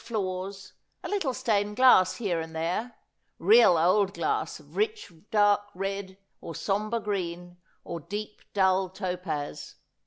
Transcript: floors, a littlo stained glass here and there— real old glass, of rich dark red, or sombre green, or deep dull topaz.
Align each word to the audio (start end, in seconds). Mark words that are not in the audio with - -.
floors, 0.03 0.73
a 1.03 1.07
littlo 1.07 1.31
stained 1.31 1.75
glass 1.75 2.15
here 2.15 2.41
and 2.41 2.55
there— 2.55 2.95
real 3.37 3.77
old 3.77 4.15
glass, 4.15 4.59
of 4.59 4.75
rich 4.75 5.13
dark 5.29 5.61
red, 5.75 6.17
or 6.41 6.55
sombre 6.55 6.99
green, 6.99 7.55
or 7.83 7.99
deep 7.99 8.41
dull 8.55 8.89
topaz. 8.89 9.75